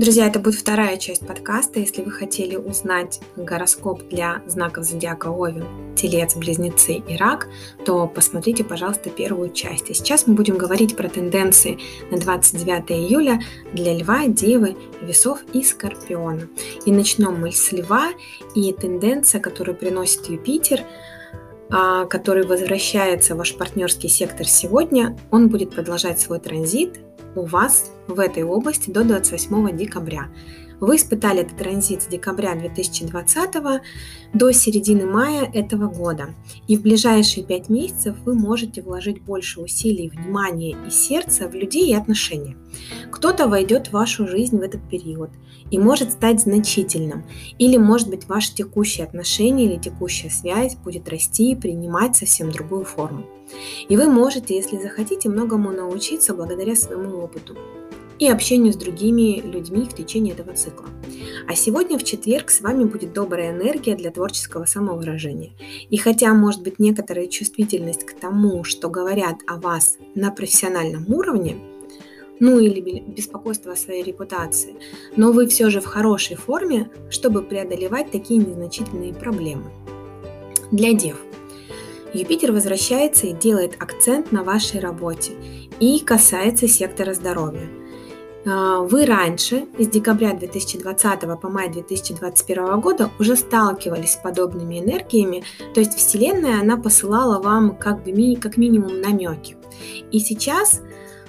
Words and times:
Друзья, 0.00 0.28
это 0.28 0.38
будет 0.38 0.54
вторая 0.54 0.96
часть 0.96 1.26
подкаста. 1.26 1.78
Если 1.78 2.00
вы 2.00 2.10
хотели 2.10 2.56
узнать 2.56 3.20
гороскоп 3.36 4.08
для 4.08 4.40
знаков 4.46 4.86
зодиака 4.86 5.26
Овен, 5.26 5.94
Телец, 5.94 6.34
Близнецы 6.36 7.02
и 7.06 7.16
Рак, 7.18 7.48
то 7.84 8.06
посмотрите, 8.06 8.64
пожалуйста, 8.64 9.10
первую 9.10 9.52
часть. 9.52 9.90
И 9.90 9.92
сейчас 9.92 10.26
мы 10.26 10.32
будем 10.32 10.56
говорить 10.56 10.96
про 10.96 11.10
тенденции 11.10 11.78
на 12.10 12.16
29 12.16 12.90
июля 12.92 13.42
для 13.74 13.94
Льва, 13.94 14.26
Девы, 14.26 14.74
Весов 15.02 15.40
и 15.52 15.62
Скорпиона. 15.62 16.48
И 16.86 16.92
начнем 16.92 17.38
мы 17.38 17.52
с 17.52 17.70
Льва 17.70 18.08
и 18.54 18.72
тенденция, 18.72 19.38
которую 19.38 19.76
приносит 19.76 20.30
Юпитер– 20.30 20.80
который 21.70 22.44
возвращается 22.44 23.34
в 23.34 23.38
ваш 23.38 23.56
партнерский 23.56 24.08
сектор 24.08 24.46
сегодня, 24.46 25.16
он 25.30 25.48
будет 25.48 25.70
продолжать 25.70 26.20
свой 26.20 26.40
транзит 26.40 27.00
у 27.36 27.44
вас 27.44 27.90
в 28.08 28.18
этой 28.18 28.42
области 28.42 28.90
до 28.90 29.04
28 29.04 29.76
декабря. 29.76 30.28
Вы 30.80 30.96
испытали 30.96 31.42
этот 31.42 31.58
транзит 31.58 32.02
с 32.02 32.06
декабря 32.06 32.54
2020 32.54 33.82
до 34.32 34.52
середины 34.52 35.04
мая 35.04 35.50
этого 35.52 35.88
года. 35.88 36.34
И 36.68 36.76
в 36.76 36.82
ближайшие 36.82 37.44
пять 37.44 37.68
месяцев 37.68 38.16
вы 38.24 38.34
можете 38.34 38.80
вложить 38.80 39.22
больше 39.22 39.60
усилий, 39.60 40.08
внимания 40.08 40.76
и 40.86 40.90
сердца 40.90 41.48
в 41.48 41.54
людей 41.54 41.90
и 41.90 41.94
отношения. 41.94 42.56
Кто-то 43.10 43.46
войдет 43.46 43.88
в 43.88 43.92
вашу 43.92 44.26
жизнь 44.26 44.56
в 44.56 44.62
этот 44.62 44.80
период 44.88 45.30
и 45.70 45.78
может 45.78 46.12
стать 46.12 46.40
значительным. 46.40 47.24
Или, 47.58 47.76
может 47.76 48.08
быть, 48.08 48.26
ваше 48.26 48.54
текущее 48.54 49.06
отношение 49.06 49.66
или 49.66 49.78
текущая 49.78 50.30
связь 50.30 50.76
будет 50.76 51.08
расти 51.10 51.52
и 51.52 51.56
принимать 51.56 52.16
совсем 52.16 52.50
другую 52.50 52.84
форму. 52.84 53.26
И 53.88 53.96
вы 53.96 54.06
можете, 54.06 54.56
если 54.56 54.78
захотите, 54.78 55.28
многому 55.28 55.72
научиться 55.72 56.34
благодаря 56.34 56.74
своему 56.74 57.18
опыту 57.18 57.56
и 58.20 58.28
общению 58.28 58.72
с 58.72 58.76
другими 58.76 59.40
людьми 59.40 59.86
в 59.86 59.94
течение 59.94 60.34
этого 60.34 60.52
цикла. 60.52 60.86
А 61.48 61.56
сегодня 61.56 61.98
в 61.98 62.04
четверг 62.04 62.50
с 62.50 62.60
вами 62.60 62.84
будет 62.84 63.14
добрая 63.14 63.50
энергия 63.50 63.96
для 63.96 64.10
творческого 64.10 64.66
самовыражения. 64.66 65.52
И 65.88 65.96
хотя 65.96 66.32
может 66.34 66.62
быть 66.62 66.78
некоторая 66.78 67.26
чувствительность 67.26 68.04
к 68.04 68.12
тому, 68.12 68.62
что 68.62 68.90
говорят 68.90 69.38
о 69.46 69.56
вас 69.56 69.96
на 70.14 70.30
профессиональном 70.30 71.12
уровне, 71.12 71.56
ну 72.38 72.58
или 72.58 72.80
беспокойство 73.00 73.72
о 73.72 73.76
своей 73.76 74.02
репутации, 74.02 74.76
но 75.16 75.32
вы 75.32 75.46
все 75.48 75.70
же 75.70 75.80
в 75.80 75.86
хорошей 75.86 76.36
форме, 76.36 76.90
чтобы 77.08 77.42
преодолевать 77.42 78.10
такие 78.10 78.38
незначительные 78.38 79.14
проблемы. 79.14 79.70
Для 80.70 80.92
дев. 80.92 81.16
Юпитер 82.12 82.52
возвращается 82.52 83.28
и 83.28 83.32
делает 83.32 83.76
акцент 83.78 84.30
на 84.30 84.42
вашей 84.42 84.80
работе 84.80 85.32
и 85.78 86.00
касается 86.00 86.68
сектора 86.68 87.14
здоровья– 87.14 87.68
вы 88.44 89.04
раньше, 89.04 89.66
с 89.78 89.86
декабря 89.86 90.32
2020 90.32 91.20
по 91.40 91.48
май 91.50 91.68
2021 91.68 92.80
года, 92.80 93.10
уже 93.18 93.36
сталкивались 93.36 94.12
с 94.12 94.16
подобными 94.16 94.80
энергиями, 94.80 95.44
то 95.74 95.80
есть 95.80 95.94
Вселенная, 95.94 96.60
она 96.60 96.76
посылала 96.76 97.40
вам 97.42 97.76
как, 97.76 98.02
бы, 98.02 98.36
как 98.40 98.56
минимум 98.56 99.00
намеки. 99.00 99.56
И 100.10 100.20
сейчас 100.20 100.80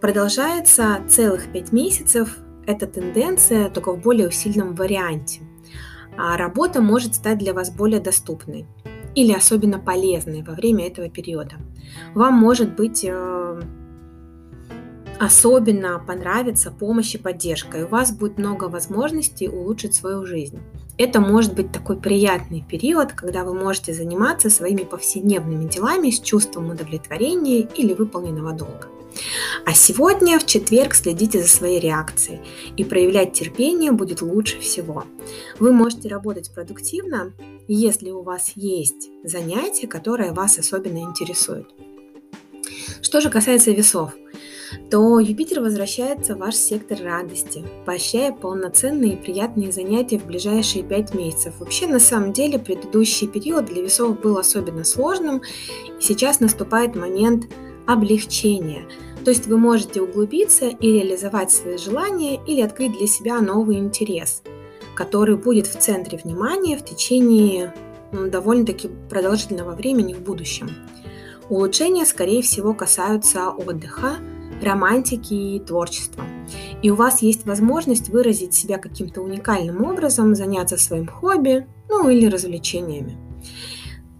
продолжается 0.00 1.00
целых 1.08 1.50
пять 1.52 1.72
месяцев 1.72 2.36
эта 2.66 2.86
тенденция, 2.86 3.68
только 3.68 3.92
в 3.92 4.00
более 4.00 4.28
усиленном 4.28 4.74
варианте. 4.74 5.40
А 6.16 6.36
работа 6.36 6.80
может 6.80 7.14
стать 7.14 7.38
для 7.38 7.54
вас 7.54 7.70
более 7.70 8.00
доступной 8.00 8.66
или 9.14 9.32
особенно 9.32 9.78
полезной 9.78 10.42
во 10.42 10.54
время 10.54 10.86
этого 10.86 11.08
периода. 11.08 11.56
Вам 12.14 12.34
может 12.34 12.74
быть 12.76 13.04
э, 13.04 13.60
особенно 15.22 16.02
понравится 16.04 16.72
помощь 16.72 17.14
и 17.14 17.18
поддержка, 17.18 17.78
и 17.78 17.82
у 17.84 17.88
вас 17.88 18.10
будет 18.12 18.38
много 18.38 18.64
возможностей 18.64 19.48
улучшить 19.48 19.94
свою 19.94 20.26
жизнь. 20.26 20.58
Это 20.98 21.20
может 21.20 21.54
быть 21.54 21.70
такой 21.70 21.96
приятный 21.96 22.64
период, 22.68 23.12
когда 23.12 23.44
вы 23.44 23.54
можете 23.54 23.94
заниматься 23.94 24.50
своими 24.50 24.82
повседневными 24.82 25.68
делами 25.68 26.10
с 26.10 26.20
чувством 26.20 26.70
удовлетворения 26.70 27.60
или 27.60 27.94
выполненного 27.94 28.52
долга. 28.52 28.88
А 29.64 29.74
сегодня, 29.74 30.40
в 30.40 30.46
четверг, 30.46 30.94
следите 30.94 31.40
за 31.40 31.48
своей 31.48 31.78
реакцией 31.78 32.40
и 32.76 32.82
проявлять 32.82 33.32
терпение 33.32 33.92
будет 33.92 34.22
лучше 34.22 34.58
всего. 34.58 35.04
Вы 35.60 35.72
можете 35.72 36.08
работать 36.08 36.52
продуктивно, 36.52 37.32
если 37.68 38.10
у 38.10 38.22
вас 38.22 38.52
есть 38.56 39.10
занятие, 39.22 39.86
которое 39.86 40.32
вас 40.32 40.58
особенно 40.58 40.98
интересует. 40.98 41.66
Что 43.02 43.20
же 43.20 43.30
касается 43.30 43.70
весов, 43.70 44.12
то 44.90 45.18
Юпитер 45.18 45.60
возвращается 45.60 46.34
в 46.34 46.38
ваш 46.38 46.54
сектор 46.54 46.98
радости, 47.02 47.64
поощряя 47.84 48.32
полноценные 48.32 49.14
и 49.14 49.16
приятные 49.16 49.72
занятия 49.72 50.18
в 50.18 50.26
ближайшие 50.26 50.84
пять 50.84 51.14
месяцев. 51.14 51.54
Вообще, 51.58 51.86
на 51.86 51.98
самом 51.98 52.32
деле, 52.32 52.58
предыдущий 52.58 53.26
период 53.26 53.66
для 53.66 53.82
весов 53.82 54.20
был 54.20 54.38
особенно 54.38 54.84
сложным, 54.84 55.42
и 55.98 56.02
сейчас 56.02 56.40
наступает 56.40 56.94
момент 56.94 57.46
облегчения. 57.86 58.86
То 59.24 59.30
есть 59.30 59.46
вы 59.46 59.56
можете 59.56 60.00
углубиться 60.02 60.66
и 60.66 60.92
реализовать 60.92 61.52
свои 61.52 61.76
желания 61.76 62.40
или 62.46 62.60
открыть 62.60 62.96
для 62.98 63.06
себя 63.06 63.40
новый 63.40 63.78
интерес, 63.78 64.42
который 64.96 65.36
будет 65.36 65.66
в 65.66 65.78
центре 65.78 66.18
внимания 66.22 66.76
в 66.76 66.84
течение 66.84 67.74
довольно-таки 68.12 68.90
продолжительного 69.08 69.74
времени 69.74 70.12
в 70.12 70.20
будущем. 70.20 70.70
Улучшения, 71.48 72.04
скорее 72.06 72.42
всего, 72.42 72.74
касаются 72.74 73.50
отдыха, 73.50 74.16
романтики 74.62 75.34
и 75.34 75.60
творчества. 75.60 76.24
И 76.82 76.90
у 76.90 76.94
вас 76.94 77.22
есть 77.22 77.46
возможность 77.46 78.08
выразить 78.08 78.54
себя 78.54 78.78
каким-то 78.78 79.20
уникальным 79.22 79.84
образом, 79.84 80.34
заняться 80.34 80.76
своим 80.76 81.06
хобби, 81.06 81.66
ну 81.88 82.08
или 82.08 82.26
развлечениями. 82.26 83.16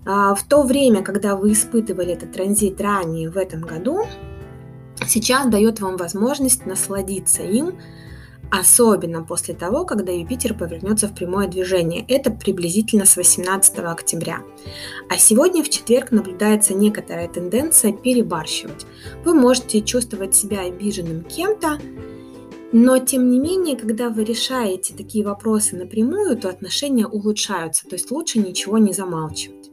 А 0.04 0.34
в 0.34 0.42
то 0.44 0.62
время, 0.62 1.02
когда 1.02 1.36
вы 1.36 1.52
испытывали 1.52 2.12
этот 2.12 2.32
транзит 2.32 2.80
ранее 2.80 3.30
в 3.30 3.36
этом 3.36 3.62
году, 3.62 4.04
сейчас 5.06 5.48
дает 5.48 5.80
вам 5.80 5.96
возможность 5.96 6.66
насладиться 6.66 7.42
им, 7.42 7.78
особенно 8.52 9.24
после 9.24 9.54
того, 9.54 9.86
когда 9.86 10.12
Юпитер 10.12 10.52
повернется 10.52 11.08
в 11.08 11.14
прямое 11.14 11.48
движение. 11.48 12.04
Это 12.06 12.30
приблизительно 12.30 13.06
с 13.06 13.16
18 13.16 13.78
октября. 13.78 14.42
А 15.08 15.16
сегодня 15.16 15.64
в 15.64 15.70
четверг 15.70 16.10
наблюдается 16.10 16.74
некоторая 16.74 17.28
тенденция 17.28 17.92
перебарщивать. 17.92 18.84
Вы 19.24 19.32
можете 19.32 19.80
чувствовать 19.80 20.34
себя 20.34 20.60
обиженным 20.60 21.24
кем-то, 21.24 21.78
но, 22.72 22.98
тем 22.98 23.30
не 23.30 23.38
менее, 23.38 23.74
когда 23.74 24.10
вы 24.10 24.24
решаете 24.24 24.92
такие 24.94 25.24
вопросы 25.24 25.74
напрямую, 25.74 26.36
то 26.36 26.50
отношения 26.50 27.06
улучшаются, 27.06 27.88
то 27.88 27.96
есть 27.96 28.10
лучше 28.10 28.38
ничего 28.38 28.76
не 28.76 28.92
замалчивать. 28.92 29.70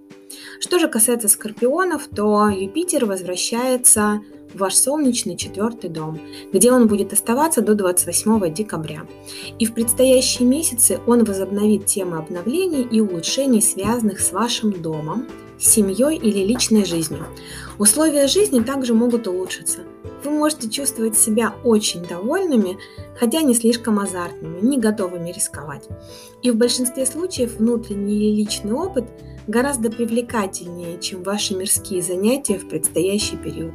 Что 0.61 0.79
же 0.79 0.88
касается 0.88 1.28
скорпионов, 1.28 2.07
то 2.16 2.47
Юпитер 2.47 3.06
возвращается 3.06 4.22
ваш 4.54 4.76
солнечный 4.76 5.38
четвертый 5.38 5.90
дом, 5.90 6.20
где 6.52 6.72
он 6.72 6.88
будет 6.88 7.14
оставаться 7.14 7.62
до 7.62 7.76
28 7.76 8.54
декабря. 8.54 9.06
И 9.60 9.66
в 9.66 9.74
предстоящие 9.74 10.48
месяцы 10.48 11.00
он 11.08 11.24
возобновит 11.24 11.86
темы 11.86 12.18
обновлений 12.18 12.84
и 12.84 13.00
улучшений, 13.02 13.62
связанных 13.62 14.20
с 14.20 14.32
вашим 14.32 14.72
домом, 14.72 15.28
семьей 15.59 16.18
или 16.18 16.46
личной 16.46 16.86
жизнью. 16.86 17.26
Условия 17.78 18.28
жизни 18.28 18.62
также 18.62 18.94
могут 18.94 19.28
улучшиться. 19.28 19.80
Вы 20.24 20.32
можете 20.32 20.70
чувствовать 20.70 21.18
себя 21.18 21.54
очень 21.64 22.06
довольными, 22.06 22.78
хотя 23.18 23.42
не 23.42 23.54
слишком 23.54 24.00
азартными, 24.00 24.59
не 24.62 24.78
готовыми 24.78 25.32
рисковать. 25.32 25.88
И 26.42 26.52
в 26.52 26.56
большинстве 26.56 27.06
случаев 27.06 27.58
внутренний 27.58 28.16
или 28.16 28.36
личный 28.36 28.74
опыт 28.74 29.06
гораздо 29.48 29.90
привлекательнее, 29.90 31.00
чем 31.00 31.24
ваши 31.24 31.56
мирские 31.56 32.02
занятия 32.02 32.58
в 32.58 32.68
предстоящий 32.68 33.38
период. 33.38 33.74